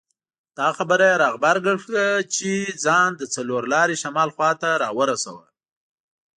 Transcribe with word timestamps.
دا 0.57 0.67
خبره 0.77 1.03
یې 1.09 1.15
را 1.21 1.29
غبرګه 1.35 1.73
کړه 1.83 2.07
چې 2.35 2.51
ځان 2.85 3.09
د 3.17 3.23
څلور 3.35 3.61
لارې 3.73 3.95
شمال 4.03 4.29
خواته 4.35 4.69
راورساوه. 4.83 5.45